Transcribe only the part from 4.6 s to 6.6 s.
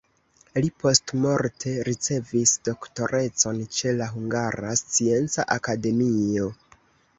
Scienca Akademio.